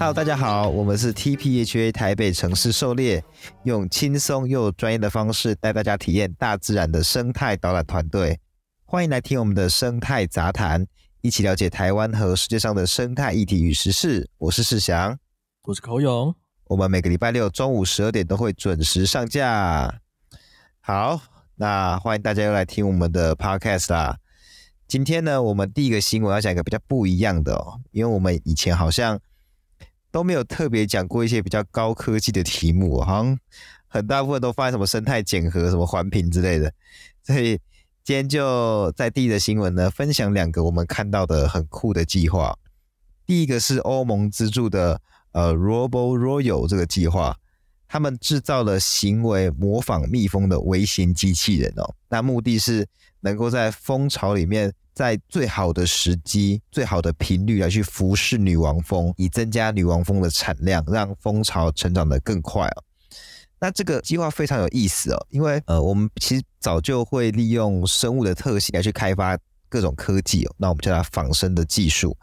[0.00, 3.24] Hello，大家好，我们是 TPHA 台北城市狩猎，
[3.64, 8.38] 用轻松又专业的方式带大家体验大自然的生态导览团队。
[8.84, 10.86] 欢迎来听我们的生态杂谈，
[11.20, 14.30] 一起了解台湾和世界上的生态议题与时事。
[14.38, 15.18] 我是世祥，
[15.64, 16.32] 我是口勇。
[16.68, 20.00] 我们每个礼拜六中午十二点都会准时上架。
[20.78, 21.20] 好，
[21.56, 24.18] 那欢迎大家又来听我们的 Podcast 啦。
[24.86, 29.18] 今天呢，我们第一个新闻要讲一个比较不一样的哦，因为我们以前好像
[30.18, 33.38] 都没有特别讲过一些比较高科技的题目，好像
[33.86, 36.72] 很大部分都放在什么生态检核、什么环评之类的。
[37.22, 37.56] 所以
[38.02, 42.58] 今天就在第一的新闻呢，分享两个我们看到的很酷的计划。
[43.26, 47.36] 第一个是欧盟资助的呃 Robo Royal 这个计划，
[47.86, 52.88] 他们制造了行为模仿蜜蜂的微型机器人哦，那目的是。
[53.20, 62.82] 能够在蜂巢里面，在最好的时机、最好的频率来去服侍女王蜂，以增加女王蜂的产量，让蜂巢成长得更快哦。
[63.60, 70.54] 那这个计划非常有意思哦，因为呃，我们其实早就会利用生物的特性来去开发各种科技哦。
[70.56, 72.16] 那我们叫它仿生的技术，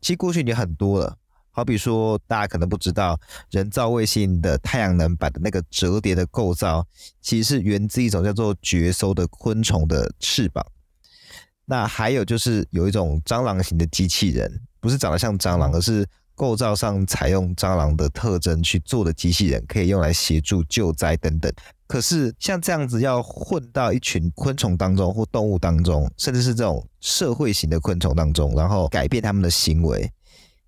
[0.00, 1.16] 其实过去已经很多了。
[1.52, 3.16] 好比说，大家可能不知道，
[3.52, 6.84] 人造卫星的太阳能板的那个折叠的构造，
[7.20, 10.66] 其实是源自一种叫做绝收的昆虫的翅膀。
[11.70, 21.52] 那还有就是有一种蟑螂型的机器人，不是长得像蟑螂，而是构造上采用蟑螂的特征去做的机器人，可以用来协助救灾等等。
[21.86, 30.10] 可是像这样子要混到一群昆虫当中或动物当中，甚至是这种社会型的昆虫当中，然后改变他们的行为。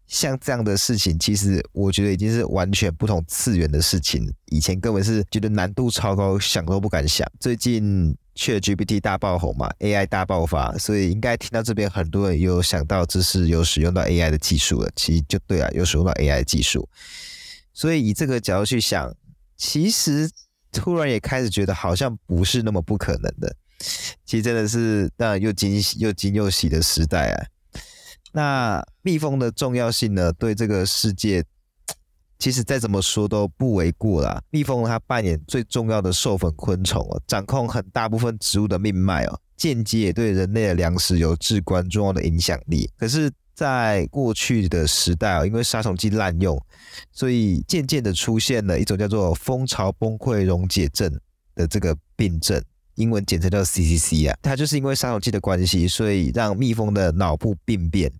[0.06, 4.28] 像这样的事情，其实我觉得已经是完全不同次元的事情。
[4.46, 7.24] 以前根本是觉得难度超高，想都不敢想。
[7.38, 14.90] 最近确，GPT 大爆红嘛，AI 大爆发，所以应该听到这边很多人有想到这是有使用到 AI 的技术了。
[14.94, 16.88] 其实就对啊，有使用到 AI 的技术。
[17.72, 19.14] 所以以这个角度去想，
[19.56, 20.30] 其实
[20.72, 23.56] 突然也开始觉得好像不是那么不可能的。
[24.24, 27.46] 其实真的是让人又惊又惊又喜的时代啊！
[28.32, 30.32] 那蜜蜂的重要性呢？
[30.32, 31.44] 对这个世界，
[32.40, 34.42] 其实再怎么说都不为过啦。
[34.50, 42.90] 蜜蜂它扮演最重要的授粉昆虫哦，掌控很大部分植物的命脉哦，间接也对人类的粮食有至关重要的影响力。
[42.96, 46.58] 可是，在过去的时代啊，因为杀虫剂滥用，
[47.12, 51.20] 所以渐渐的出现了一种叫做蜂巢崩溃溶解症
[51.54, 52.60] 的这个病症。
[52.96, 58.10] 英文简称叫 CCC 啊，它就是因为杀虫剂的关系，所以让蜜蜂的脑部病变。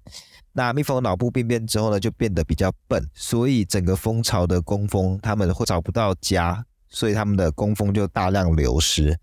[0.52, 9.18] 那蜜蜂脑部病变之后呢，就变得比较笨，所以整个蜂巢的工蜂他们会找不到家，所以他们的工蜂就大量流失。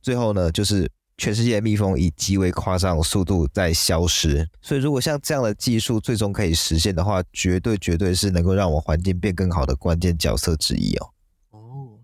[0.00, 4.48] 最后呢，就是全世界的蜜蜂以极为夸张的速度在消失。
[4.60, 11.10] 所以如果像这样的技术最终可以实现的话，绝对绝对是能够让我环境变更好的关键角色之一哦。
[11.50, 12.00] 哦，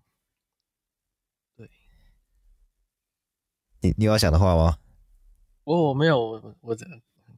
[1.56, 1.70] 对
[3.80, 4.76] 你你有要想的话吗？
[5.64, 6.76] 我我没有，我我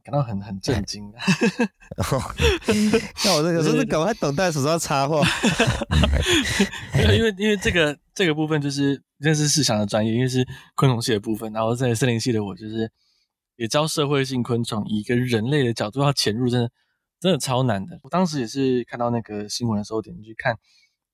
[0.03, 1.11] 感到很很震惊。
[3.15, 5.21] 像我这个是搞不太懂，但手上插话。
[6.99, 10.45] 因为因为因为这个这个部分就是认识市场的专业，因为是
[10.75, 11.51] 昆虫系的部分。
[11.53, 12.91] 然后在森林系的我就是
[13.55, 16.69] 也教社会性昆虫，以一个人类的角度要潜入，真的
[17.19, 17.99] 真的超难的。
[18.03, 20.57] 我当时也是看到那个新闻的时候，点进去看，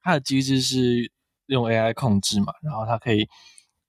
[0.02, 1.12] 它的机制是
[1.46, 3.28] 用 AI 控制嘛，然后它可以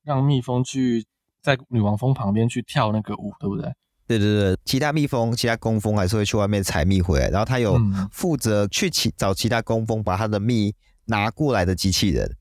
[0.02, 1.06] 让蜜蜂去。
[1.40, 3.72] 在女王蜂旁边去跳那个舞，对不对？
[4.08, 7.78] 对对对，其他蜜蜂、其他工蜂还是会去外面采蜜回来，然后他有
[8.10, 10.74] 负责去其找其他工蜂把他的蜜
[11.04, 12.34] 拿过来的机器人，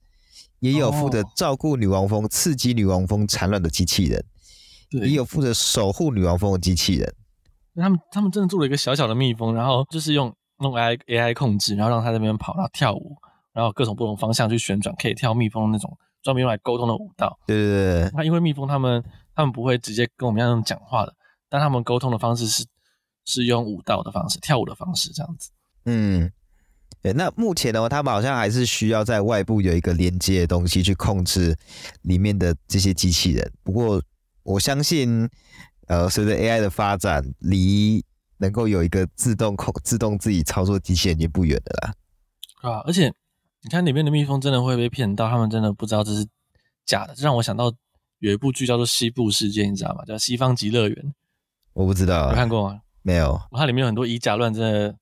[0.60, 4.24] 也有负责照顾女王蜂、刺激女王蜂产卵的机器人，
[4.92, 7.14] 也有负责守护女王蜂的机器人。
[7.76, 13.18] 他们他们真的做了一个小小的蜜蜂，然后就是用用 AI AI 控制，然后让它在那边跑，然后跳舞，
[13.54, 15.98] 然后各种不同方向去旋转，可以跳蜜蜂的那种。
[16.24, 18.12] 专门用来沟通的舞蹈，对对对。
[18.14, 19.02] 那因为蜜蜂他们
[19.34, 21.14] 他们不会直接跟我们一样用讲话的，
[21.50, 22.66] 但他们沟通的方式是
[23.26, 25.50] 是用舞蹈的方式，跳舞的方式这样子。
[25.86, 26.32] 嗯，
[27.02, 27.14] 对。
[27.14, 31.56] 那目前的话，他们好像还是需要在外部有一个连接的东西去控制
[32.02, 33.52] 里面的这些机器人。
[33.64, 34.02] 不过
[34.44, 35.30] 我相信，
[35.88, 38.04] 呃，随着 AI 的发展，离
[38.38, 41.94] 能够有一个自动控、自动自己操作机器人已经不远了啦。
[42.70, 43.14] 啊，而且。
[43.64, 46.26] 你看里面的蜜蜂真的会被骗到，他们真的不知道这是
[46.86, 47.74] 假的，这让我想到
[48.20, 50.06] 有一部剧叫做《西部世界》，你知道吗？
[50.06, 50.96] 叫《西方极乐园》。
[51.78, 52.82] 我不知道，有看过吗？
[53.04, 53.40] 没有。
[53.52, 54.96] 它里面有很多以假乱真的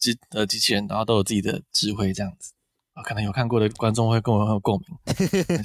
[0.00, 2.52] 机呃机器人，然后都有自己的智慧，这样子
[2.94, 5.16] 啊，可能有看过的观众会跟我很有共鸣，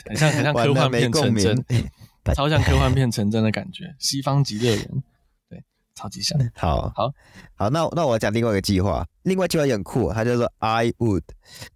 [0.06, 1.65] 很像很像 科幻片成真，
[2.36, 3.86] 超像科幻片成真的感觉。
[3.97, 4.86] 《西方极乐园》
[5.50, 5.63] 对，
[5.95, 6.39] 超级像。
[6.56, 7.12] 好，好，
[7.56, 11.24] 好，那那我讲另外一个计划，另外计划也很酷，它叫做 I Would。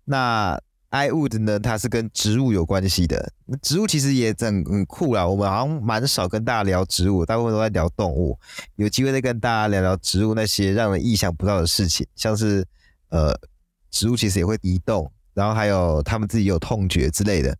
[0.05, 3.31] 那 I Would 呢，它是跟植物有关系的。
[3.61, 8.37] 植物其实也很很酷啦，我们好像蛮少跟大家聊植物，大部分都在聊动物。
[8.75, 12.65] 有机会再跟大家聊聊植物那些让人意想不到的事情，像是
[13.09, 13.39] 呃，
[13.91, 17.55] 植物其实也会移动，然后还有它们自己有痛觉之类的。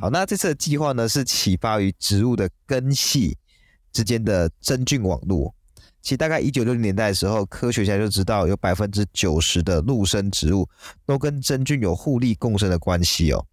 [0.00, 3.38] 好，那这次的计划呢，是启发于植物的根系
[3.92, 5.54] 之间的真菌网络。
[6.00, 10.68] 其实大概一九六零年代的时候，科学家就知道有百分之九十的陆生植物
[11.04, 13.44] 都跟真菌有互利共生的关系哦。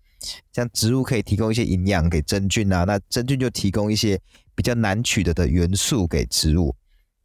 [0.53, 4.19] 像植物可以提供一些营养给真菌啊，那真菌就提供一些
[4.56, 6.75] 比较难取得的元素给植物。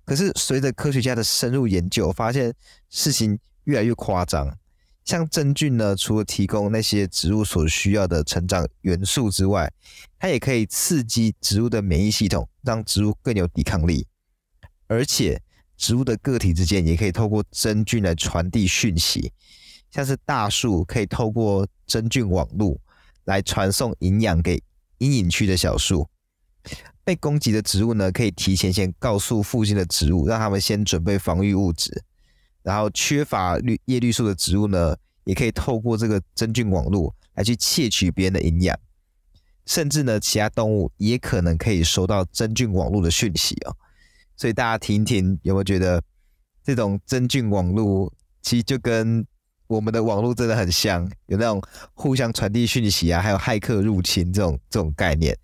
[0.04, 2.52] 可是随着科学家的深入研究，发现
[2.88, 4.56] 事情越来越夸张。
[5.04, 9.72] 像真菌呢，除了提供那些植物所需要的成长元素之外，
[10.18, 14.06] 它也可以刺激植物的免疫系统，让植物更有抵抗力。
[14.90, 15.40] 而且，
[15.76, 19.32] 植物的个体之间也可以透过真菌来传递讯息，
[19.92, 22.76] 像是大树可以透过真菌网络
[23.24, 24.60] 来传送营养给
[24.98, 26.08] 阴影区的小树。
[27.04, 32.02] 被攻击的植物呢，可以提前先告诉附近的植物，让他们先准备防御物质。
[32.64, 38.76] 然后，缺乏绿叶绿素的植物呢，也可以透过这个真菌网络来去窃取别人的营养。
[39.66, 43.76] 甚至呢，其他动物也可能可以收到真菌网络的讯息哦。
[44.40, 46.02] 所以大家听一听，有没有觉得
[46.64, 48.10] 这种真菌网络
[48.40, 49.22] 其实就跟
[49.66, 55.36] 我们的网络真的很像，有那种互相传递讯息啊，还有骇客入侵这种这种概念。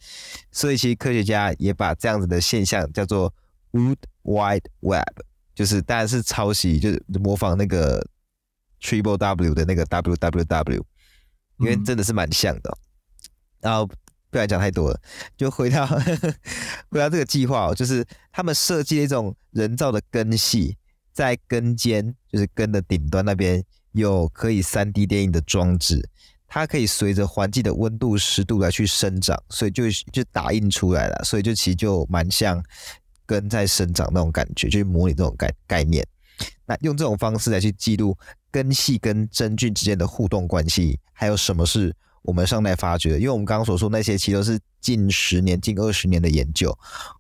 [0.51, 3.31] 所以其实科学家也把这样子的现象叫做
[3.73, 5.21] Wood Wide Web，
[5.55, 8.03] 就是当然是抄袭，就是模仿那个
[8.81, 10.83] Triple W 的那个 WWW，
[11.59, 12.79] 因为真的是蛮像的。
[13.61, 13.87] 然后。
[14.31, 15.01] 不要讲太多了，
[15.37, 16.35] 就回到呵呵
[16.91, 20.77] 回到这个计划哦，就是他们设计了一种人造的根系，
[21.13, 23.63] 在根尖，就是根的顶端那边
[23.93, 26.09] 有可以 3D 电影的装置，
[26.47, 32.63] 它可以随着环境的温度、湿度来去生长，所以就就打印出来了，所以就其实就蛮像
[33.25, 36.07] 根在生长那种感觉，就是模拟这种概概念。
[36.67, 38.17] 那用这种方式来去记录
[38.51, 41.95] 根系跟真菌之间的互动关系，还有什么是？
[42.27, 46.77] 我们尚待发掘，因为我们刚刚所说那些，其实都是近十年、近二十年的研究。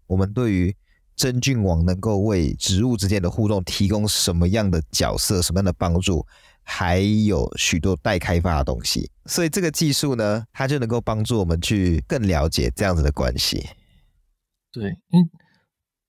[0.06, 0.76] 我们对于
[1.14, 6.26] 真菌网能够为植物之间的互动提供什么样的角色、什么样的帮助，
[6.62, 9.10] 还有许多待开发的东西。
[9.24, 13.68] 所以这个技术呢，它就能够帮助我们去更了解这样子的关系。
[14.72, 15.30] 对，嗯。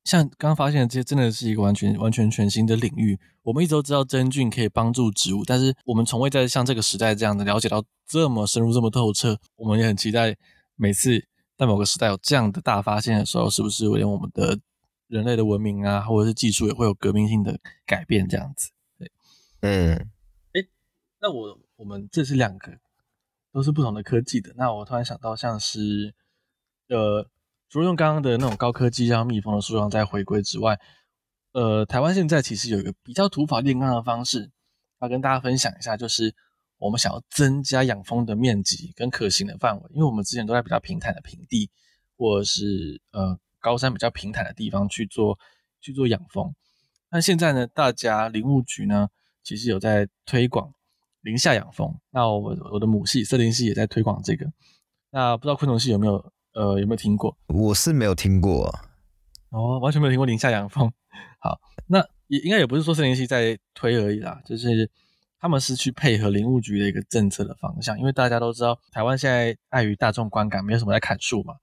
[0.08, 3.20] 像刚刚发现的这些，真的是一个完全完全全新的领域。
[3.44, 9.38] 我们一直都知道真菌可以帮助植物，但是我们从未在像这个时代这样的了解到这么深入、这么透彻。
[9.58, 10.34] 我们也很期待
[10.78, 11.28] 每次
[11.58, 14.58] 在某个时代有这样的大发现的时候，是不是连我们的
[15.08, 18.26] 人类的文明啊，或者是技术也会有革命性的改变？
[18.30, 19.12] 这样子，对，
[19.60, 20.10] 嗯，
[20.54, 20.66] 哎，
[21.20, 22.72] 那我我们这是两个
[23.52, 24.54] 都是不同的科技的。
[24.56, 26.16] 那我突然想到，像是
[26.88, 27.30] 呃。
[27.70, 30.80] 除了用刚刚的那种高科技让蜜蜂的数量再回归之外，
[31.52, 34.50] 呃，台湾现在其实有一个比较土法炼钢的方式，
[35.02, 36.34] 要跟大家分享一下，就是
[36.78, 41.70] 我们想要增加养蜂的面积跟可行的范围，因为我们之前都在比较平坦的平地
[42.16, 45.38] 或者是呃高山比较平坦的地方去做
[45.82, 46.56] 去做养蜂。
[47.10, 49.10] 那现在呢，大家林务局呢
[49.44, 50.74] 其实有在推广
[51.20, 54.46] 林下养蜂，那我我的母系森林系也在推广这个，
[55.10, 56.32] 那不知道昆虫系有没有？
[56.58, 57.38] 呃，有没有听过？
[57.46, 58.74] 我是没有听过，
[59.52, 60.92] 哦，完全没有听过林下养蜂。
[61.40, 64.90] 好，那也应该也不是说森林系在推而已啦，就是
[65.40, 71.54] 他们是去配合林务局的一个政策的方向，因为大家都知道台湾现在碍于大众观感，没有什么在砍树嘛，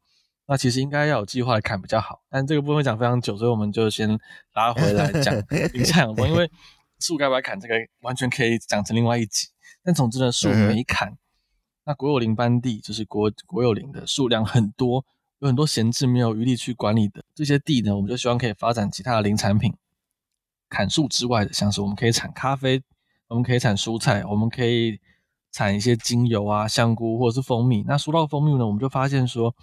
[0.46, 2.22] 那其实应该要有计划来砍比较好。
[2.30, 4.16] 但这个部分讲非常久，所以我们就先
[4.54, 5.34] 拉回来讲
[5.74, 6.48] 林下养蜂，因为
[7.00, 9.48] 树该不该砍，这个完全可以讲成另外一集。
[9.82, 11.08] 但总之呢，树没砍。
[11.08, 11.18] 嗯
[11.84, 15.04] 那国有林班地就是国国有林的数量很多，
[15.40, 19.74] 有很多闲置没有余力去管理的这些地呢，我们就希望可以发展其他的林产品。
[20.70, 22.82] 砍树之外的，像是我们可以产咖啡，
[23.28, 24.98] 我们可以产蔬菜，我们可以
[25.52, 27.82] 产一些精油啊、香菇或者是蜂蜜。
[27.86, 29.54] 那说到蜂蜜呢，我们就发现说，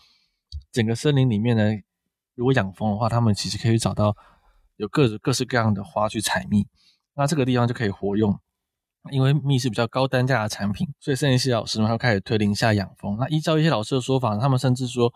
[0.72, 1.63] 整个森林里面呢，
[2.36, 4.16] 如果养蜂的话，他们其实可以找到
[4.78, 6.68] 有各各式各样的花去采蜜，
[7.16, 8.40] 那这个地方就可以活用。
[9.10, 13.17] 因为蜜是比较高单价的产品，所以森林系老师们开始推零下养蜂。
[13.17, 15.12] 那依照一些老师的说法，他们甚至说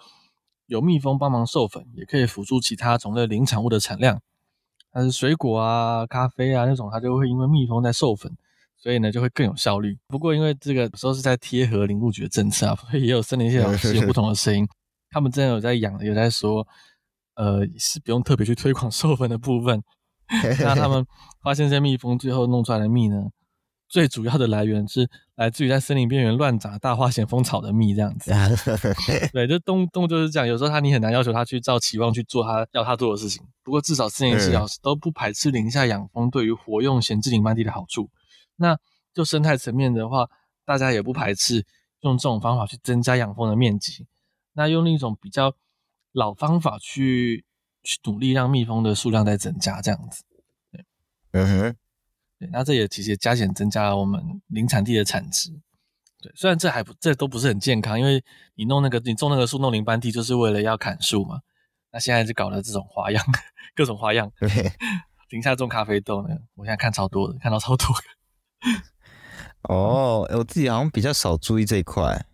[0.66, 4.20] 有蜜蜂帮忙授粉，也可以辅助其他种类林产物的产量。
[4.92, 8.36] 但是水果啊、咖啡啊那种，它就会因为蜜蜂在授粉，
[8.78, 9.98] 所以呢就会更有效率。
[10.08, 14.68] 不过因为这个有时候是在贴合林务局的政策啊，所以也有森林系老师有不同的声音。
[15.12, 16.68] 他们真的有在养，有在说，
[17.36, 19.84] 呃是不用特别去推广 授粉的部分。
[20.60, 21.06] 那他们
[21.44, 23.28] 发现这些蜜蜂最后弄出来的蜜呢，
[23.96, 28.30] 最主要的来源是来自于在森林边缘乱长大花咸丰草的蜜，这样子。
[29.32, 33.42] 对，就动动物就是这样，有时候它你很难要求它去照期望去做它要它做的事情。
[33.64, 38.10] 不过至少森林系老师都不排斥林下养蜂对于活用闲置林班地的好处。
[38.58, 38.78] 那
[39.14, 40.28] 就生态层面的话，
[40.66, 41.66] 大家也不排斥
[42.02, 44.06] 用这种方法去增加养蜂的面积。
[44.52, 45.56] 那用另一种比较
[46.12, 47.46] 老方法去
[47.82, 50.22] 去努力让蜜蜂的数量在增加，这样子。
[51.32, 51.76] 嗯哼，
[52.40, 55.52] 对，那这也其实也加减增加了我们林产地的产值。
[56.22, 58.24] 对，虽然这还不这都不是很健康，因为
[58.56, 61.42] 你弄那个你种那个树弄林班地，就是为了要砍树嘛。
[61.92, 63.24] 那现在就搞了这种花样，
[63.76, 64.32] 各种花样。
[64.40, 64.50] 对，
[65.30, 68.04] 林下种咖啡豆呢，我现在看超多的，看到超多的。
[69.62, 72.26] 哦，我自己好像比较少注意这一块。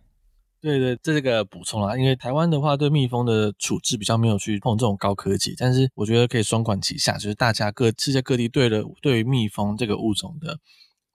[0.62, 1.96] 对对，这是个补充啦。
[1.96, 10.60] 因为台湾的话，对蜜蜂的处置比较没有去碰这种高科技，但是我觉得可以双管齐下，就是大家各世界各地对了对于蜜蜂这个物种的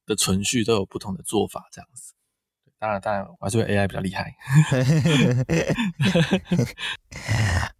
[0.05, 2.11] 的存续都有不同的做法，这样子。
[2.77, 4.35] 当然，当然，我还是 AI 比较厉害。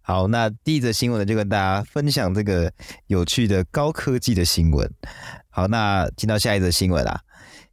[0.00, 2.72] 好，那第一则新闻呢，就跟大家分享这个
[3.08, 4.90] 有趣的高科技的新闻。
[5.50, 7.20] 好，那进到下一则新闻啦。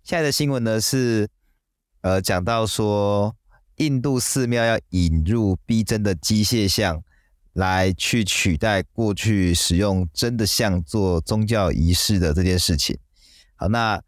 [0.04, 1.30] 下一则新闻呢是，
[2.02, 3.34] 呃，讲到说。
[3.78, 7.04] 印度寺庙要引入逼真的机械像，
[7.54, 12.98] 来去取代过去使用真的像做宗教仪式的这件事情。
[13.56, 14.02] 好，那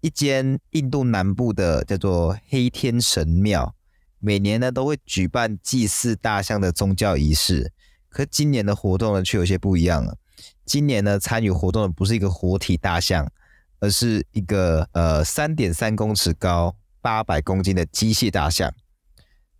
[0.00, 3.74] 一间印度南部的叫做黑天神庙，
[4.20, 7.72] 每年呢都会举办祭祀大象的宗教仪式。
[8.08, 10.16] 可今年的活动呢却有些不一样了。
[10.64, 13.30] 今年呢参与活动的不是一个活体大象，
[13.80, 18.72] 而是一个呃三点三公尺高、八百公斤的机械大象。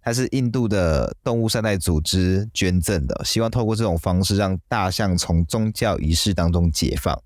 [0.08, 7.22] 它是印度的动物善待组织捐赠的，希望透过这种方式让大象从宗教仪式当中解放。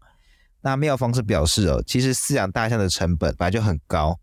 [0.62, 4.18] 那妙方是表示哦，其实饲养大象的成本本来就很高，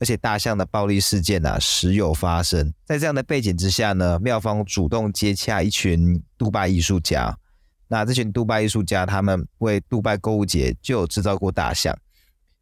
[0.00, 2.74] 而且大象的暴力事件啊时有发生。
[2.84, 7.38] 在这样的背景之下呢，妙方主动接洽一群杜拜艺术家。
[7.86, 11.96] 那这群杜拜艺术家他们为杜拜购物节就有制造过大象，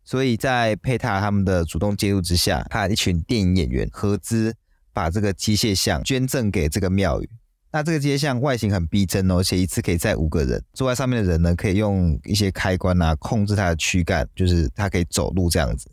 [0.05, 4.55] 所以在佩塔他们的主动介入之下，他一群电影演员合资。
[4.93, 7.31] 把这个机械像捐赠给这个庙宇，
[7.73, 15.91] 那这个机械像外形很逼真哦，而且一次可以载五个人，坐在上面的人呢，可以用一些开关啊控制它的躯干，就是它可以走路这样子。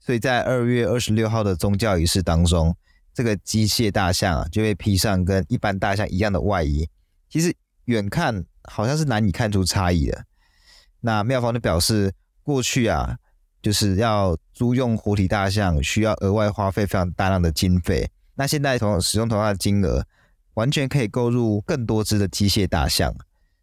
[0.00, 2.76] 所以在二月二十六号的宗教仪式当中，
[3.12, 6.88] 这个机械大象啊就会披上跟一般大象一样的外衣，
[7.28, 7.54] 其实
[7.84, 10.24] 远看好像是难以看出差异的。
[11.00, 13.18] 那庙方就表示，过去啊。
[13.66, 18.08] 就是要租用活体大象，需要额外花费非常大量的经费。
[18.36, 20.06] 那现在同使用同样的金额，
[20.54, 23.12] 完全可以购入更多只的机械大象。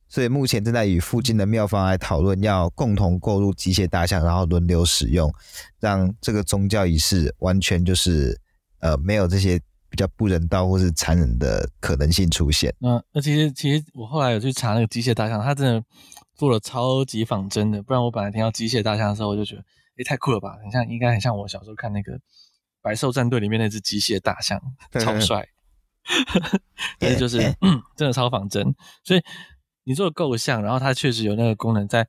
[0.09, 5.33] 所以目前正在与附近的庙方来讨论，要共同购入机械大象，然后轮流使用，
[5.79, 8.37] 让这个宗教仪式完全就是
[8.81, 9.57] 呃没有这些
[9.87, 12.75] 比较不人道或是残忍的可能性出现。
[12.79, 15.81] 那那其实其实我后来有去查那个机械大象，它真的
[16.35, 19.63] 做了超级仿真的，不然我本来听到机械大象的时候，我就觉得。
[19.95, 20.57] 也太酷了吧！
[20.63, 22.13] 很像，应该很像我小时候看那个
[22.81, 24.61] 《百兽战队》里面那只机械大象，
[24.99, 25.47] 超帅。
[26.99, 27.39] 但是就是
[27.95, 29.21] 真的超仿真，所以
[29.85, 32.05] 你做的够像，然后它确实有那个功能在，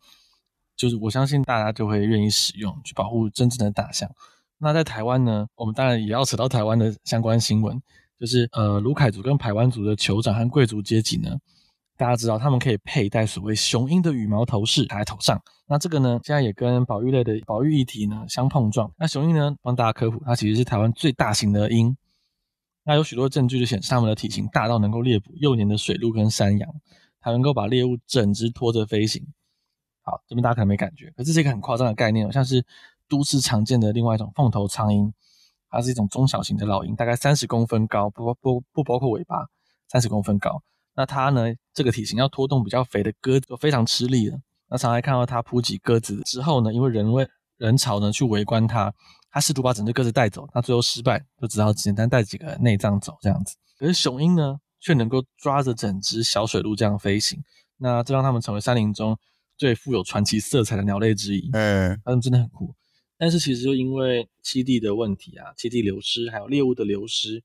[0.76, 4.10] 就是我相信大家就会愿意使用，去保护真正的大象。
[4.58, 7.80] 那在台湾呢，我们当然也要扯到台湾的相关新闻，
[8.18, 11.38] 就是呃，卢凯族跟排湾族的酋长和贵族阶级呢。
[11.96, 15.40] 大家知道，他们可以佩戴所谓雄鹰的羽毛头饰戴在头上。
[15.66, 18.92] 那这个呢，现在也跟保育类的保育议题呢相碰撞。
[18.98, 21.96] 那雄鹰呢，帮大家科普，它其实是台湾最大型的鹰。
[22.84, 26.68] 那有许多证据就显示，它们的体型大到能够猎捕幼年的水鹿跟山羊，
[27.20, 29.24] 还能够把猎物整只拖着飞行。
[30.02, 32.62] 好，这边大家可能没感觉，可这是一个很夸张的概念，像是
[33.08, 35.10] 都市常见的另外一种凤头苍鹰，
[35.70, 39.46] 它是一种中小型的老鹰，大概三十公分高，不不不包括尾巴，
[39.88, 40.62] 三十公分高。
[40.96, 44.38] 那它呢，这个体型要拖动比较肥的鸽子就非常吃力了。
[44.68, 47.26] 那常来看到它扑击鸽子之后呢，因为人为
[47.58, 48.92] 人潮呢去围观它，
[49.30, 53.54] 它试图把整只鸽子带走，那最后失败，就只好简单带几个内脏走这样子。
[53.78, 57.42] 可是雄鹰呢，却能够抓着整只小水鹿这样飞行，
[57.76, 59.18] 那这让它们成为山林中
[59.56, 61.50] 最富有传奇色彩的鸟类之一。
[61.52, 62.74] 嗯，它们真的很酷。
[63.16, 67.42] 但是其实就因为栖地的问题啊，栖地流失，还有猎物的流失。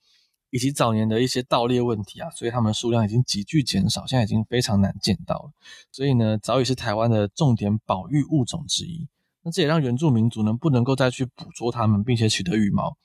[0.52, 5.52] 以及早年的一些盗猎问题啊，所以它们数量已经急剧减少，现在已经非常难见到了。
[5.92, 9.08] 所以呢，早已是台湾的重点保育物种之一。
[9.42, 12.98] 那这也让原住民族呢不能够再去捕捉它们，并且取得羽毛。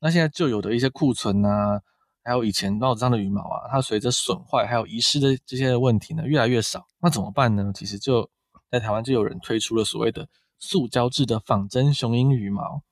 [0.00, 1.80] 那现在旧有的一些库存啊，
[2.22, 6.86] 还有以前帽子上的羽毛啊，它随着损坏还有遗失的这些问题呢，越来越少。
[7.00, 7.72] 那怎么办呢？
[7.74, 8.28] 其实就
[8.70, 10.26] 在台湾就有人推出了所谓的
[10.58, 12.82] 塑胶制的仿真雄鹰羽毛。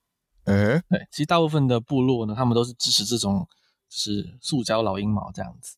[0.44, 3.46] 嗯，对，其实大部分的部落呢，他们都是支持这种
[3.92, 5.76] 就是塑胶老鹰毛这样子。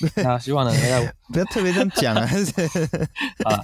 [0.00, 0.72] 对， 那希望呢，
[1.32, 2.26] 不要特别这样讲啊。
[3.46, 3.62] 啊，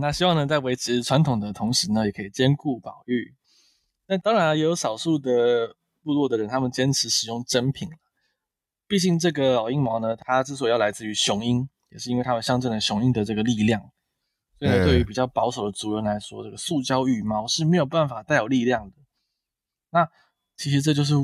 [0.00, 3.36] 那希望呢，在维持传统的同时呢，也可以兼顾保育。
[4.08, 7.88] 那当然也有少数的部落的人，他们坚持使用真品。
[8.88, 13.80] 毕竟这个老鹰毛呢，它之所以要来自于雄鹰，也是因为它们象征了雄鹰的这个力量。
[14.58, 18.96] 所以呢，对于比较保守的族人来说，这个塑胶羽毛是没有办法带有力量的。
[19.90, 20.08] 那
[20.56, 21.14] 其实这就是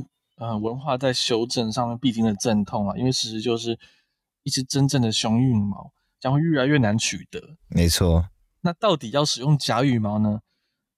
[0.40, 3.78] 呃文化在修正上面必经的阵痛啊，因为事实就是
[4.42, 7.56] 一只真正的雄鹰羽毛将会越来越难取得。
[7.68, 8.28] 没错。
[8.62, 10.40] 那到底要使用假羽毛呢？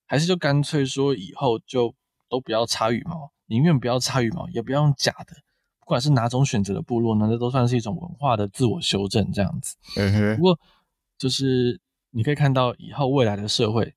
[0.07, 1.95] 还是就干脆说以后就
[2.29, 5.37] 都不要插羽毛，宁愿不要插羽毛，也不要用假的。
[5.81, 9.77] 不管是哪种选择的部落呢，这都算是一种文化的自我修正，这样子。
[9.97, 10.37] 嗯哼。
[10.37, 10.59] 不过
[11.19, 11.81] 就是
[12.11, 13.95] 你可以看到以后未来的社会，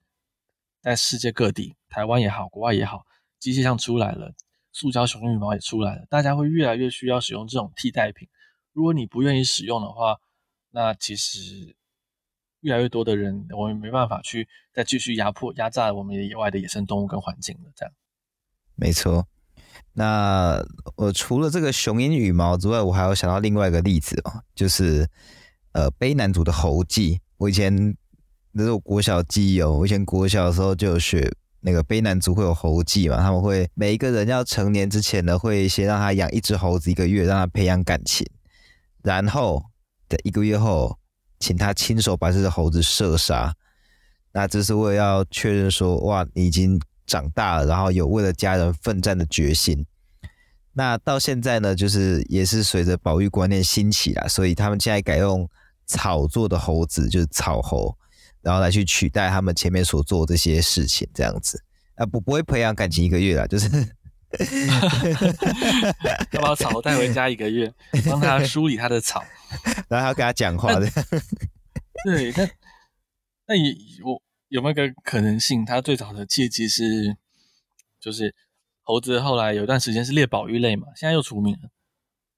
[0.81, 3.05] 在世界各地，台湾也好，国外也好，
[3.39, 4.33] 机械上出来了，
[4.75, 8.27] 塑胶雄鹰羽毛也出来了，大家会越来越需要使用这种替代品。
[8.73, 10.17] 如果你不愿意使用的话，
[10.71, 11.75] 那其实。
[12.61, 17.71] 越来越多的人，我们没办法去再继续压迫、压榨我们野外的野生动物跟环境了。
[17.75, 17.93] 这样，
[18.73, 19.27] 没错。
[19.93, 20.65] 那
[20.95, 25.07] 我除了这个雄鹰羽毛之外，我还有想到另外一个例子哦，就是
[25.73, 27.21] 呃卑南族的猴祭。
[27.37, 27.95] 我以前
[28.53, 31.31] 那是我国小记忆哦，我以前国小的时候就有学
[31.65, 38.25] 那个卑南族会有猴祭嘛，他们会每一个人要成年之前呢，会先让他养一只猴子一个月，让他培养感情，
[39.01, 39.65] 然后
[40.07, 40.97] 在一个月后。
[41.37, 43.53] 请他亲手把这只猴子射杀，
[44.31, 49.85] 那这是为了要确认说，哇，你已经长大了，然后有为了家人奋战的决心。
[50.71, 55.47] 那到现在呢，就是也是随着保育观念兴起啦，所以他们现在改用
[55.85, 57.95] 草做的猴子，就是草猴，
[58.45, 61.63] 然后来去取代他们前面所做这些事情，这样子
[61.95, 63.67] 啊，不不会培养感情一个月啦，就是
[66.31, 67.73] 要把草带回家一个月，
[68.07, 69.23] 帮他 梳理他的草。
[69.87, 70.87] 然后还要跟他讲话的，
[72.05, 72.47] 对，那
[73.47, 75.65] 那也我有没有个可能性？
[75.65, 77.17] 他最早的契机是，
[77.99, 78.35] 就是
[78.83, 81.71] 猴子后来有一段时间是列保育类嘛，现在又除名了，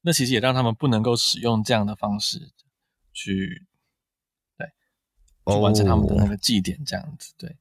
[0.04, 2.54] 那其实也让他们不能够使用这样的方式
[3.12, 3.67] 去，对，
[5.52, 7.56] 去完成他们的那个祭典，这样子，对，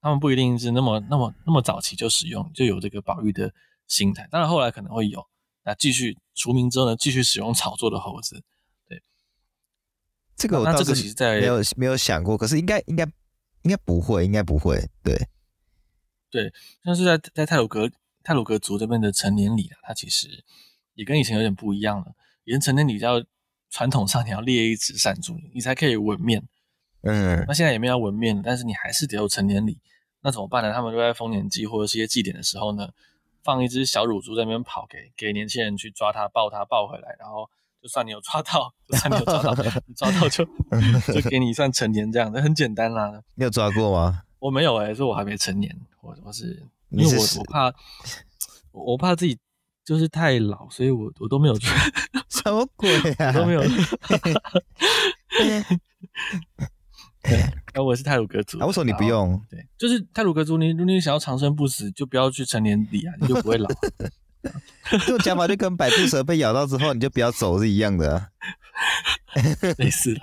[0.00, 3.52] 他们不一定是那么那么那么早期就使用，就有这个保育的
[3.86, 4.28] 心态。
[4.30, 5.26] 当然后来可能会有，
[5.64, 8.42] 那继续除名之后呢，继续使用炒作的猴子。
[8.86, 9.02] 对
[10.36, 13.04] 这个我倒是没有没有想过，可是应该应该
[13.62, 15.16] 应该不会，应该不会，对
[16.30, 16.52] 对，
[16.84, 17.90] 像是在在泰鲁格
[18.22, 20.44] 泰鲁格族这边的成年礼啊，它其实
[20.94, 22.14] 也跟以前有点不一样了。
[22.44, 23.24] 以前成年礼要
[23.70, 26.46] 传统上你要列一支闪珠，你才可以稳面，
[27.04, 29.78] 嗯，那现在也没有纹面，但是你还是得有成年礼，
[30.22, 30.72] 那怎么办呢？
[30.72, 32.88] 他们就在丰年祭或者是一些祭典的时候呢，
[33.42, 37.48] 放一只小乳猪在那边跑，给给年轻人去抓它，抱它抱回来，然后。
[37.82, 39.52] 就算你有抓到， 就算你有抓到，
[39.84, 40.42] 你抓到就
[41.12, 43.22] 就给你算成年这样的，很简单啦。
[43.34, 44.22] 你有抓过吗？
[44.38, 47.74] 我没有哎、欸，说我还没成年，我我是因为我我怕
[48.72, 49.38] 我怕自己
[49.84, 51.70] 就是太老，所以我我都没有抓。
[52.30, 53.30] 什么鬼啊？
[53.36, 53.62] 都没有。
[57.74, 59.40] 那 我是泰鲁格族，为什么你不用？
[59.50, 63.68] 对，就是泰鲁格族，你如果你想要长生不死，就不要去成年礼啊，你就不会老。
[64.90, 68.28] 这种讲法就跟百步蛇被咬到之后你就不要走是一样的、啊，
[69.78, 70.20] 类似的。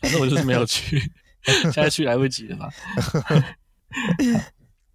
[0.00, 1.00] 反正我就是没有去，
[1.42, 2.68] 现在去来不及了吧？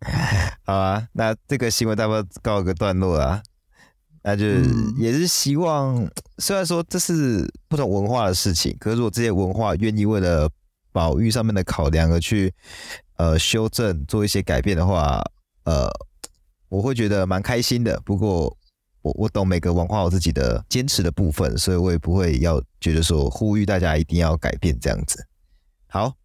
[0.63, 3.43] 好啊，那这个新闻大概告一个段落啊。
[4.21, 4.45] 那就
[4.97, 10.49] 也是希望，嗯、虽然说这是不同文化的事情，可是如果这些文化愿意为了
[10.99, 12.53] 保育上面的考量而去
[13.15, 15.23] 呃修正做一些改变的话，
[15.63, 15.89] 呃，
[16.67, 18.01] 我会觉得蛮开心的。
[18.03, 18.53] 不过。
[19.01, 25.25] 我我懂每个文化有自己的坚持的部分，所以我也不会要觉得说呼吁大家一定要改变这样子。
[25.87, 26.15] 好，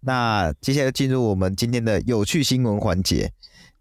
[0.00, 3.30] 那接下来进入我们今天的有趣新闻环节。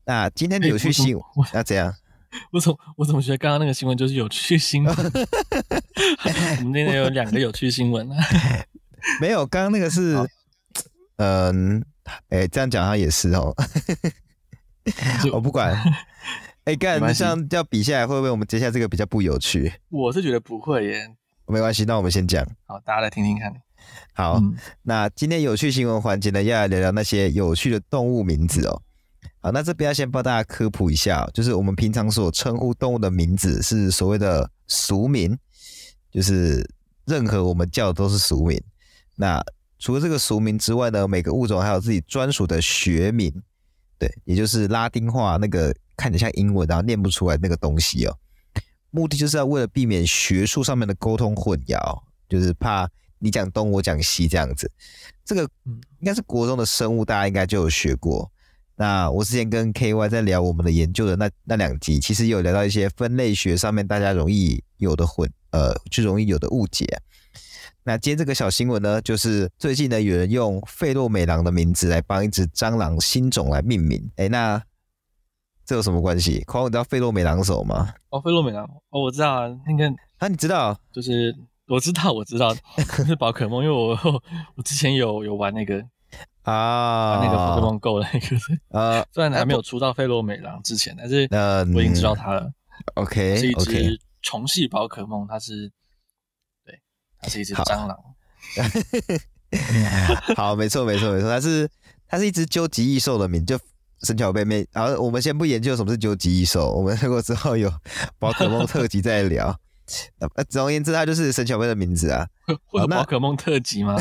[0.06, 1.96] 那今天的有趣新闻，那、怎样？
[2.52, 4.94] 我怎么我怎么觉得刚刚那个新闻就是有趣新闻？
[6.60, 8.18] 我们今天有两个有趣新闻啊。
[9.20, 10.18] 没有，刚刚那个是，
[11.18, 11.84] 嗯，
[12.30, 13.56] 哎、欸，这样讲他也是哦。
[15.32, 15.76] 我不管。
[16.66, 19.72] 哎，干，那这样要比下来，会不会我们接下来这个比较不有趣？
[19.90, 21.14] 我是觉得不会耶。
[21.46, 22.46] 没关系，那我们先讲。
[22.66, 23.54] 好，大家来听听看。
[24.14, 28.82] 好，嗯、那今天有趣新闻环节呢，要来聊聊那些有趣的动物名字哦。
[29.42, 35.38] 好，那这边要先帮大家科普一下，就是我们平常所称呼动物的名字是所谓的俗名，
[36.10, 36.66] 就是
[37.06, 38.64] 任何我们叫的都是俗名。
[39.16, 39.44] 那
[39.80, 43.32] 除了这个俗名之外呢，每个物种还有自己专属的学名，
[44.00, 48.18] 对，也就是拉丁化那个看起来像英文然后念不出来那个东西哦。
[48.92, 52.88] 目的就是要为了避免学术上面的沟通混淆，就是怕
[53.20, 54.72] 你讲东我讲西这样子。
[55.26, 58.32] 这个应该是国中的生物，大家应该就有学过。
[58.76, 66.86] 那我之前跟 KY 在聊我们的研究的那那两集，其实有聊到一些分类学上面大家容易有的混，呃，就容易有的误解。
[67.86, 74.10] 那今天这个小新闻呢，就是最近呢，有人用费洛美狼的名字来帮一只蟑螂新种来命名。
[74.16, 74.62] 哎，那
[75.66, 76.42] 这有什么关系？
[76.46, 77.94] 况你知道费洛美狼手吗？
[78.10, 79.48] 哦，费洛美狼，哦，我知道啊。
[79.68, 80.80] 那个啊，你知道？
[80.94, 81.36] 就是
[81.68, 82.56] 我知道，我知道，
[83.06, 83.90] 是宝可梦，因为我
[84.56, 85.84] 我之前有有玩那个
[86.44, 91.28] 啊，那个 Pokemon Go 的那个啊， 虽然还没有出到费洛美狼之前，但是
[91.76, 92.50] 我已经知道它了。
[92.94, 95.70] OK，是一只虫系宝可梦，它是。
[97.24, 97.98] 它是一只蟑螂。
[100.36, 101.70] 好， 好，没错，没错，没错，它是
[102.08, 103.58] 它是一只究极异兽的名，就
[104.02, 104.68] 神奇宝贝妹。
[104.74, 107.72] 然后我们先不研究什么是究极异兽，我们如果之后有
[108.20, 109.58] 宝可梦特辑再聊。
[110.20, 112.28] 呃，总而言之，它就是神奇宝贝的名字啊。
[112.66, 113.96] 会有宝可梦特辑吗？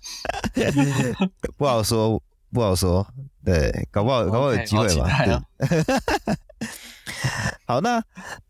[1.56, 2.20] 不好说，
[2.52, 3.06] 不好说。
[3.44, 5.06] 对，搞不好，搞不好有机会吧。
[5.08, 5.44] 啊、
[7.66, 8.02] 好，那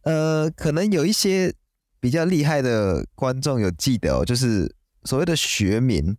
[0.03, 1.55] 呃，可能有一些。
[2.01, 6.17] 比较厉害的观众有记得哦，就是所谓的学名，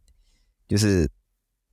[0.67, 1.09] 就是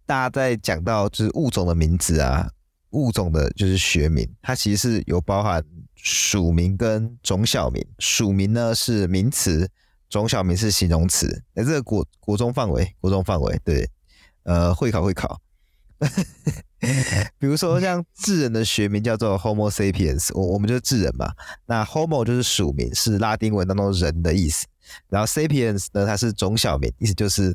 [0.07, 2.51] 大家在讲到就是物种的名字啊，
[2.91, 5.63] 物种的就是学名，它其实是有包含
[5.95, 7.87] 属名跟种小名。
[7.99, 9.69] 属名呢是名词，
[10.09, 11.43] 种小名是形容词。
[11.55, 13.89] 哎，这个国国中范围，国中范围，对，
[14.45, 15.39] 呃，会考会考。
[17.39, 21.33] 比如说，像智人的学名叫做 Homo sapiens，我我们就是智人嘛。
[21.67, 24.65] 那 Homo 就是属名，是拉丁文当中人的意思。
[25.09, 27.55] 然后 sapiens 呢，它是种小名，意思就是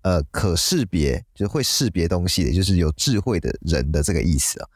[0.00, 4.68] 呃可识别，就是会识别东西的，就是有智慧的人的这个意思啊。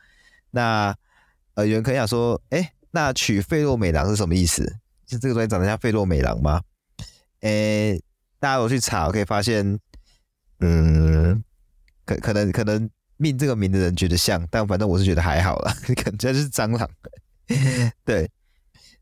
[0.50, 0.94] 那
[1.54, 4.76] 呃，有人可想说，哎，那取费洛美狼是什么意思？
[5.06, 6.60] 就这个东西长得像费洛美狼吗？
[7.40, 7.98] 哎，
[8.38, 9.80] 大家有去查，我可以发现，
[10.60, 11.42] 嗯，
[12.04, 12.90] 可可能可能。
[13.18, 16.88] 命这个名的人觉得像，但反正我是觉得还好啦， 感觉就是蟑螂。
[18.04, 18.30] 对，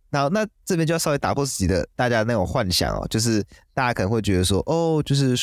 [0.08, 5.34] 然后那这边就要稍微打破自己的大家那种幻想哦，就是大家可能会觉得说，哦，就是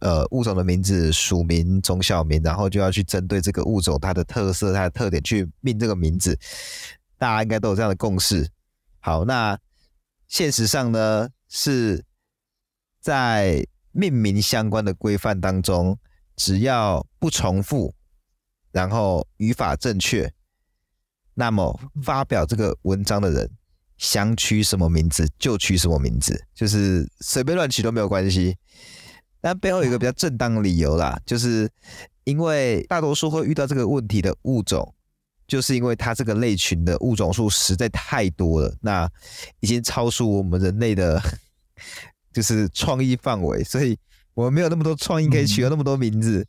[0.00, 6.38] 呃物种的名字属名、种小名，然后就要去针对这个物种它的特色、它的特点去命这个名字，
[7.16, 8.48] 大家应该都有这样的共识。
[8.98, 9.56] 好，那
[10.26, 12.04] 现实上呢，是
[13.00, 15.96] 在命名相关的规范当中，
[16.36, 17.94] 只要不重复。
[18.70, 20.32] 然后语法正确，
[21.34, 23.50] 那么发表这个文章的人
[23.96, 28.56] 想取什么名字就取什么名字，就是随便乱取都没有关系。
[29.40, 31.70] 但背后有一个比较正当的理由啦，就是
[32.24, 34.94] 因为大多数会遇到这个问题的物种，
[35.46, 39.10] 就是因为它这个类群的物种数实在太多了，那
[39.60, 41.22] 已经超出我们人类的，
[42.32, 43.98] 就是创意范围，所以。
[44.38, 46.46] 我们没有那么多创意可以取了那么多名字，嗯、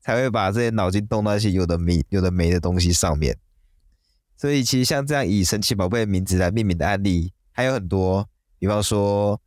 [0.00, 3.38] 才会把这些脑筋动到一些有的没、有的没的东西上面。
[4.36, 9.40] 所以其实像这样以神奇宝贝的名字来命名的案例还有很多，比方说，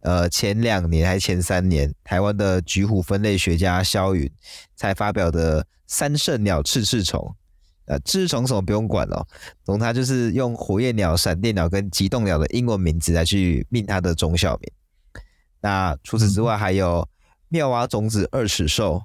[0.00, 4.28] 呃，前两年还是前三年，台湾的菊虎分类学家萧云
[4.74, 7.36] 才发表的三圣鸟赤翅虫，
[7.84, 9.24] 呃，赤翅虫什么不用管了，
[9.62, 14.72] 总之他就是用火焰鸟、闪电鸟跟极冻鸟的英文名字来去命它的种小名。
[15.60, 17.08] 那除此之外还有。
[17.50, 19.02] 妙蛙种子二齿兽，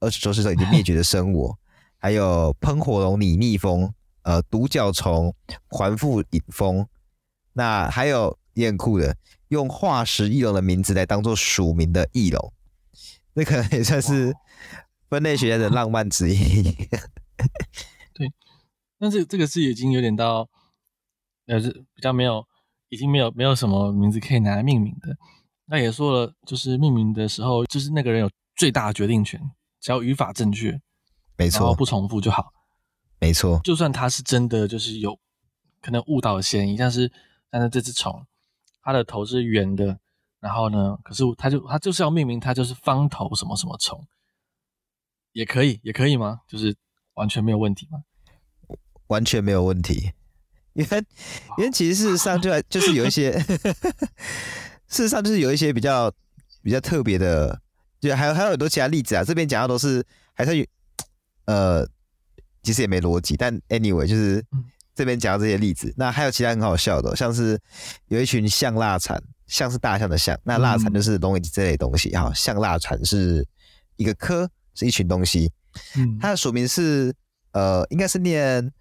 [0.00, 1.56] 二齿兽是种已经灭绝的生物，
[1.96, 5.34] 还有喷火龙拟蜜蜂，呃，独角虫
[5.68, 6.86] 环腹隐蜂，
[7.54, 9.16] 那还有也很酷的，
[9.48, 12.52] 用化石翼龙的名字来当做署名的翼龙，
[13.32, 14.34] 那可能也算是
[15.08, 16.62] 分类学家的浪漫之一。
[18.12, 18.30] 对，
[18.98, 20.48] 但是这个是已经有点到，
[21.46, 22.46] 呃，是比较没有，
[22.90, 25.16] 已经没有没有什么名字可以拿来命名的。
[25.68, 29.40] 那也说了，就是命名的时候，就是那个人有最大的决定权，
[29.80, 30.80] 只要语法正确，
[31.36, 32.52] 没错，不重复就好，
[33.18, 33.60] 没错。
[33.64, 35.18] 就算他是真的，就是有
[35.82, 37.10] 可能误导的嫌疑，但是
[37.50, 38.24] 但是这只虫，
[38.80, 39.98] 它的头是圆的，
[40.38, 44.06] 然后呢，可是它就它就是要命名，它就是方头什么什么虫，
[45.32, 46.42] 也可以，也可以吗？
[46.46, 46.76] 就是
[47.14, 48.04] 完全没有问题吗？
[49.08, 50.12] 完全没有问题，
[50.74, 51.04] 因为
[51.58, 53.32] 因为其实事实上就 就是有一些。
[54.88, 56.12] 事实上，就是有一些比较
[56.62, 57.60] 比较特别的，
[58.00, 59.24] 就还有还有很多其他例子啊。
[59.24, 60.66] 这边讲到都是还是有
[61.46, 61.86] 呃，
[62.62, 63.36] 其实也没逻辑。
[63.36, 64.44] 但 anyway，就是
[64.94, 65.92] 这边讲到这些例子。
[65.96, 67.58] 那还有其他很好笑的，像是
[68.08, 72.10] 有一群象蜡蝉，象是大象的象，那蜡蝉就是龙尾这类东西。
[72.10, 73.46] 哈、嗯，象蜡蝉是
[73.96, 75.52] 一个科，是一群东西。
[75.96, 77.14] 嗯，它的署名是
[77.52, 78.72] 呃，应该是念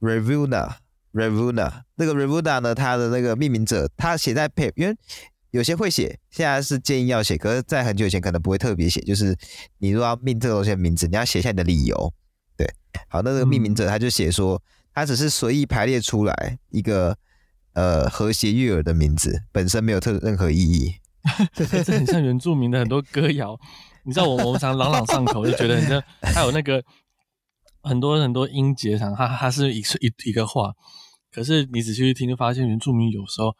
[0.00, 0.74] Revuna。
[1.12, 1.82] Revuna。
[1.96, 4.96] 那个 Revuna 呢，它的那个命名者，他写在配，因为
[5.52, 9.38] 有些会写，现在是建议要写，可是，在很久以前可能不会特别写，就是
[9.78, 12.12] 你如果要命这个东西的名字，你要写下你的理由。
[12.56, 12.66] 对，
[13.08, 14.60] 好，那这个命名者他就写说，
[14.92, 17.16] 他只是随意排列出来一个。
[17.74, 20.92] 呃，和谐悦耳的名字本身没有特任何意义，
[21.56, 23.58] 这很像原住民的很多歌谣。
[24.04, 26.84] 你知道我我们常朗朗上口，就觉得很像，还有那个
[27.82, 30.74] 很多很多音节上，它它是一一一个话。
[31.32, 33.56] 可是你仔细去听，就发现原住民有时候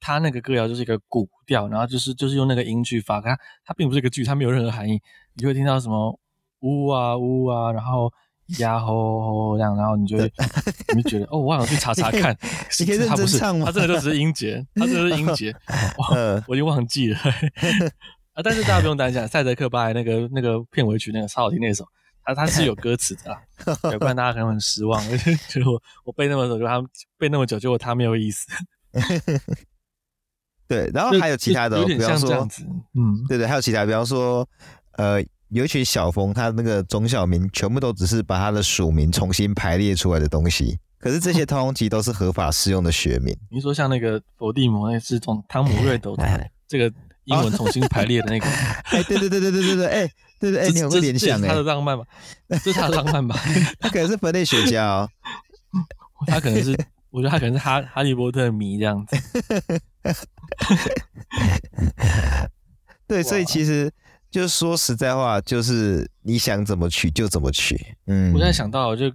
[0.00, 5.00] 他那个歌谣就是一个古调，然后就是就是用那个音去发，它它并不是一个句，它没有任何含义。
[5.34, 6.18] 你就会听到什么
[6.60, 8.12] 呜啊呜啊，然后。
[8.60, 10.32] 呀吼吼这样，然后你就会
[10.96, 12.34] 你就觉得哦，我好像去查查看，
[12.80, 13.66] 你可以认真唱吗？
[13.66, 15.52] 他真的就只是音节，他真的是音节，
[16.00, 17.18] 哇，我已经忘记了
[18.32, 18.40] 啊！
[18.42, 21.84] 但是大家不用担心，赛德克巴莱那个那个片尾曲那个超好听那首，
[22.24, 23.42] 它它是有歌词的啦，
[23.92, 24.98] 要不然大家可能很失望。
[25.50, 26.82] 就我我背那么久，就他
[27.18, 28.46] 背那么久，结果他没有意思。
[30.68, 32.46] 对，然后还有其他的，比方说，
[32.94, 34.46] 嗯，对对，还有其他，比方说，
[34.96, 35.24] 呃。
[35.50, 40.78] 有一群小峰，他那个中小名全部都只是把他的署名重新排列出来的东西。
[40.98, 43.34] 可是这些 通通其实都是合法适用的学名。
[43.50, 46.14] 你说像那个佛地魔，那是从汤姆瑞斗
[46.66, 46.92] 这个
[47.24, 48.46] 英文重新排列的那个？
[48.92, 52.04] 哎，对对对对对对对，哎，对对哎，你有个联想哎，他的浪漫吧？
[52.50, 53.34] 这是他的浪漫吧？
[53.80, 55.08] 他可能是分类学家哦，
[56.26, 56.76] 他可能是，
[57.08, 59.16] 我觉得他可能是哈哈利波特迷这样子。
[63.06, 63.92] 对，所以其实。
[64.30, 67.96] 就是说实在话，就是你想怎么取就怎么取。
[68.08, 69.08] 嗯，我现在想到就，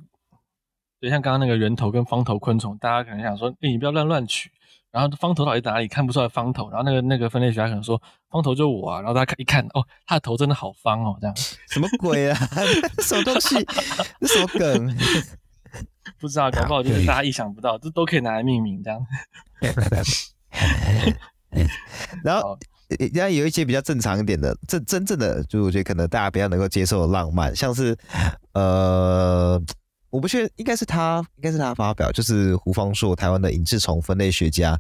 [0.99, 4.49] 就像刚刚那个圆头跟方头昆虫，大家可能想说，哎、欸，你不要乱乱取。
[4.89, 5.87] 然后方头到底在哪里？
[5.87, 6.67] 看不出来方头。
[6.71, 9.01] 然后那个那个分类学家可能说，方头就我啊。
[9.01, 11.35] 然后大家看一看，哦，他的头真的好方哦，这样。
[11.69, 12.35] 什么鬼啊？
[13.05, 13.63] 什么东西？
[14.19, 14.97] 这什么梗？
[16.19, 19.05] 不知道，搞不好就是大家意想不到，这都可以拿来命名这样。
[22.23, 22.57] 然后。
[23.11, 27.97] 然后有一些比较正常一点的，真真正的，就我觉得可能大家比较能够接受的浪漫，像是，
[28.53, 29.59] 呃，
[30.11, 34.79] 我不确定，应该是他，应该是他发表，就是胡方硕，台湾的隐翅虫分类学家，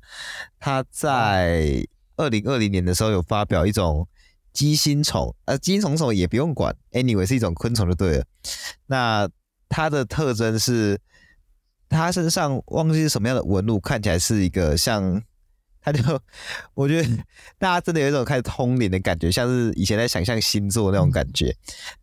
[0.59, 1.83] 他在
[2.15, 4.07] 二零二零年的时候有发表一种
[4.51, 8.25] 鸡心虫，呃，鸡心虫虫也不用管，anyway 是一种昆虫就对了。
[8.85, 9.27] 那
[9.69, 10.99] 它的特征是，
[11.89, 15.23] 它身上忘记是什么样的纹路，看起来是一个像。
[15.83, 16.01] 他就，
[16.73, 17.09] 我觉得
[17.59, 21.53] 大家真的有一种开始通灵的感觉，像是以前在想象星座那种感觉。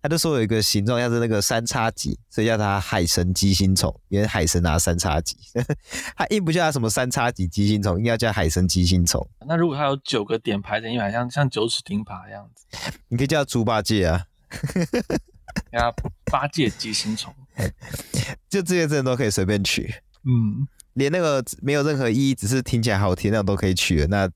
[0.02, 5.36] 他就说有一个形状像是那个三叉戟，所以叫它海神鸡心虫，因为海神拿三叉戟。
[6.14, 9.26] 他硬不叫它什么三叉戟鸡心虫，硬要叫海神鸡心虫。
[9.46, 12.66] 那如果它有九个点排成一排，像像九齿钉耙这样子，
[13.08, 14.26] 你可以叫它猪八戒啊，
[15.72, 15.94] 叫
[16.30, 17.34] 八戒鸡心虫，
[18.50, 20.68] 就这些字都可以随便取，嗯。
[20.94, 24.28] 连那个没有任何意义，只是听起来好听那种都可以取了，那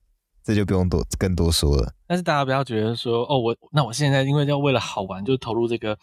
[0.42, 1.92] 这就不用多更多说了。
[2.06, 5.98] 但是大家不要觉得说，哦，我那我现在因为要为了好玩，就投入这个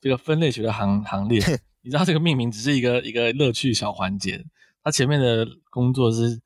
[0.00, 1.40] 这个分类学的行行列。
[1.82, 4.44] 你知道这个命名只是一个一个乐趣小环节，
[4.82, 6.38] 它前面的工作是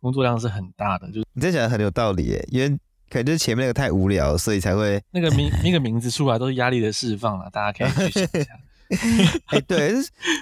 [0.00, 1.10] 工作量是很大的。
[1.12, 2.68] 就你这讲的很有道理耶，因为
[3.08, 8.52] 可能就是前面那个太无聊，所以才会那个名那个名字出来都是压力的释放了，大家可以去想一下。
[9.46, 9.94] 哎、欸，对，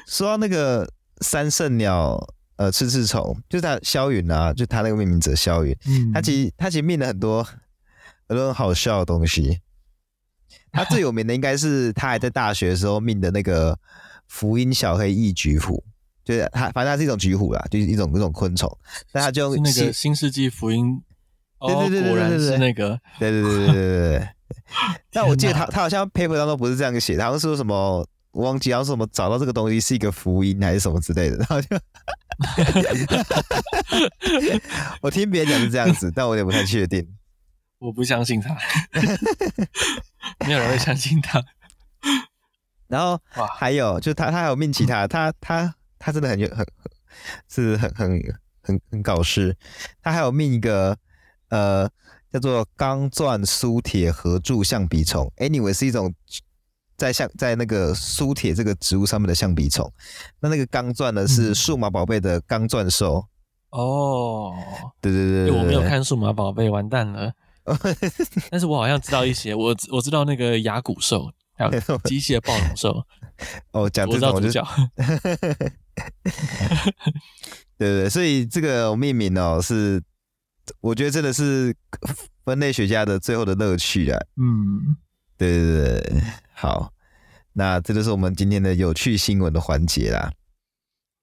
[0.06, 0.90] 说到那个
[1.20, 2.18] 三圣鸟。
[2.58, 9.60] 呃，赤翅虫就是他萧云啊，就他那个命名者萧云，嗯，他其实他其实命了很多很多很好笑的东西。
[10.70, 13.78] 他最有名的应该是他还在大学的时候命的那个
[14.26, 15.82] 福音小黑翼菊虎，
[16.24, 18.70] 就是他反正他是一种菊虎啦，就是一种一种昆虫。
[19.12, 21.00] 但他就用那个新世纪福音，
[21.60, 24.28] 对对对对对对，是那个，对对对对对对。
[25.12, 28.06] 但我记得他他好像 paper 当中不是这样写，他好像是说什么
[28.38, 31.76] 我忘记，好像是什么找到这个东西是一个福音还是什么之类的，然后就。
[35.02, 37.04] 我听别人讲是这样子，但我也不太确定。
[37.80, 38.56] 我不相信他，
[40.46, 41.44] 没有人会相信他。
[42.86, 43.20] 然后
[43.56, 46.64] 还有，就他，他还有命其他，他他他真的很很
[47.48, 48.22] 是很很
[48.62, 49.56] 很很搞事。
[50.00, 50.96] 他还有命一个
[51.48, 51.90] 呃
[52.32, 56.14] 叫做钢钻苏铁合柱橡皮虫，anyway 是一种。
[56.98, 59.90] 在像在那个苏铁这个植物上面的象鼻虫，
[60.40, 63.24] 那那个钢钻呢是数码宝贝的钢钻兽。
[63.70, 64.52] 哦，
[65.00, 67.32] 对对对，对，我没有看数码宝贝，完蛋了。
[68.50, 71.70] 但是我好像知道一些，我我知道那个牙骨兽，还有
[72.04, 73.04] 机械暴龙兽。
[73.72, 74.62] 哦，讲这种我就对
[77.78, 80.02] 对对，所以这个命名哦是
[80.80, 81.76] 我觉得真的是
[82.44, 84.18] 分类学家的最后的乐趣啊。
[84.40, 84.96] 嗯，
[85.36, 86.22] 对对对，
[86.60, 86.92] 好，
[87.52, 90.32] 那这就是我们今天的有趣新闻的环节啦。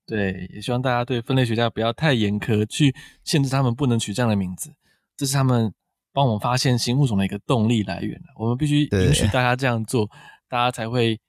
[0.06, 2.96] 对，也希望大家对分类学家不要太严苛，去
[3.26, 4.72] 限制他们不能取这样的名字，
[5.18, 5.74] 这是他们
[6.14, 8.18] 帮我们发现新物种的一个动力来源。
[8.40, 10.10] 我们必须允许大家这样做，
[10.48, 11.20] 大家才会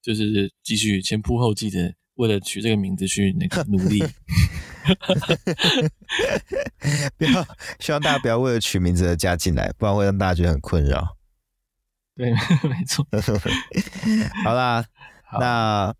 [0.00, 4.02] 就是继续前仆后继的为了取这个名字去那个努力。
[7.18, 7.46] 不要，
[7.80, 11.18] 希望大家不要为了取名字而加进来，不然会让大家觉得很困扰。
[12.16, 12.30] 对，
[12.68, 13.06] 没错。
[14.44, 14.84] 好啦，
[15.24, 15.94] 好那。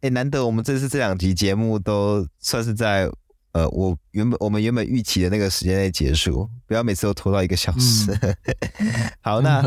[0.00, 3.10] 哎、欸，难得我们这次这两集节目都算是在
[3.50, 8.16] 呃，我原本我们原本预期的那个时间内结束，不要每次都拖到一个小时。
[8.78, 9.60] 嗯、 好，那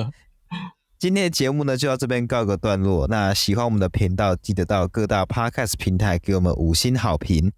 [1.01, 3.07] 今天的节目呢就到这边告个段落。
[3.07, 7.51] 那喜欢我们的频道，记得到各大 Podcast 平台给我们五星好评。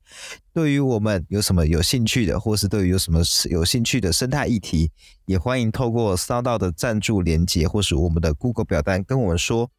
[0.53, 4.89] 对于我们有什么有兴趣的，或是对于有什么有兴趣的生态议题，
[5.25, 9.69] 也欢迎透过 SoundOn 的赞助连接，或是我们的 Google 表单跟我们说。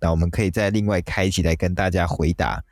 [0.00, 2.64] 那我们可以再另外开一集来跟大家回答。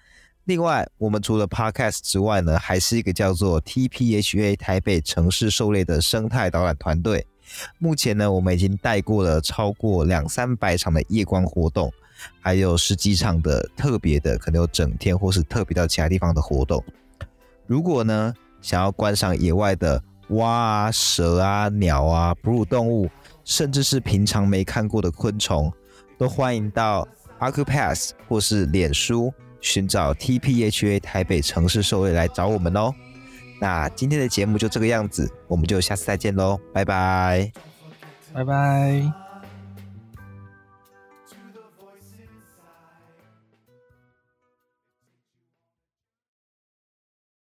[0.46, 7.24] 另外，我们除了 Podcast 之外呢，还是一个叫做 TPHA 台北城市狩猎的生态导览团队。
[7.78, 11.92] 目前呢，我们已经带过了超过两三百场的夜观活动，
[12.40, 16.82] 还有十几场的特别的，可能有整天或是特别到其他地方的活动。
[17.66, 23.08] 如果呢，想要观赏野外的蛙啊、蛇啊、鸟啊、哺乳动物，
[23.44, 25.72] 甚至是平常没看过的昆虫，
[26.18, 27.06] 都欢迎到。
[27.40, 29.32] a c u p a s s 或是脸书
[29.62, 32.92] 寻找 TPHA 台北城市狩猎来找我们哦。
[33.61, 37.53] 那今天的节目就这个样子，我们就下次再见喽，拜拜，
[38.33, 39.19] 拜拜。